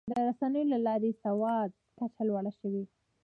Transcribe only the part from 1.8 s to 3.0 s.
کچه لوړه شوې.